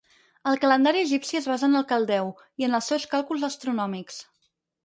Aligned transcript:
El 0.51 0.55
calendari 0.63 1.03
egipci 1.07 1.39
es 1.41 1.49
basa 1.51 1.69
en 1.69 1.79
el 1.81 1.85
caldeu, 1.93 2.33
i 2.63 2.67
en 2.71 2.79
els 2.81 2.91
seus 2.93 3.07
càlculs 3.15 3.47
astronòmics. 3.53 4.19